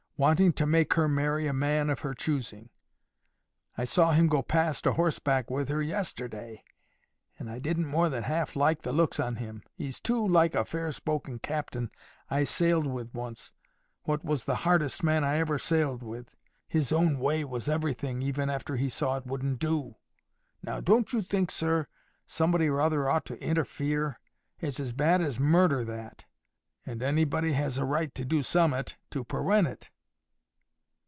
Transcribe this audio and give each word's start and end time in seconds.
—wanting 0.21 0.53
to 0.53 0.67
make 0.67 0.93
her 0.93 1.07
marry 1.07 1.47
a 1.47 1.51
man 1.51 1.89
of 1.89 2.01
her 2.01 2.13
choosing. 2.13 2.69
I 3.75 3.85
saw 3.85 4.11
him 4.11 4.27
go 4.27 4.43
past 4.43 4.85
o' 4.85 4.91
horseback 4.93 5.49
with 5.49 5.67
her 5.69 5.81
yesterday, 5.81 6.63
and 7.39 7.49
I 7.49 7.57
didn't 7.57 7.87
more 7.87 8.07
than 8.07 8.21
half 8.21 8.55
like 8.55 8.83
the 8.83 8.91
looks 8.91 9.19
on 9.19 9.37
him. 9.37 9.63
He's 9.73 9.99
too 9.99 10.23
like 10.27 10.53
a 10.53 10.63
fair 10.63 10.91
spoken 10.91 11.39
captain 11.39 11.89
I 12.29 12.43
sailed 12.43 12.85
with 12.85 13.15
once, 13.15 13.51
what 14.03 14.23
was 14.23 14.43
the 14.45 14.57
hardest 14.57 15.01
man 15.01 15.23
I 15.23 15.39
ever 15.39 15.57
sailed 15.57 16.03
with. 16.03 16.35
His 16.67 16.91
own 16.91 17.17
way 17.17 17.43
was 17.43 17.67
everything, 17.67 18.21
even 18.21 18.47
after 18.47 18.75
he 18.75 18.89
saw 18.89 19.17
it 19.17 19.25
wouldn't 19.25 19.57
do. 19.57 19.95
Now, 20.61 20.81
don't 20.81 21.11
you 21.13 21.23
think, 21.23 21.49
sir, 21.49 21.87
somebody 22.27 22.67
or 22.69 22.79
other 22.79 23.09
ought 23.09 23.25
to 23.25 23.43
interfere? 23.43 24.19
It's 24.59 24.79
as 24.79 24.93
bad 24.93 25.19
as 25.23 25.39
murder 25.39 25.83
that, 25.85 26.25
and 26.85 27.01
anybody 27.01 27.53
has 27.53 27.79
a 27.79 27.85
right 27.85 28.13
to 28.13 28.23
do 28.23 28.43
summat 28.43 28.97
to 29.09 29.23
perwent 29.23 29.67
it." 29.67 29.89